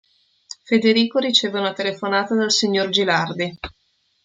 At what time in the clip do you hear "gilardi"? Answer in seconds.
2.89-3.55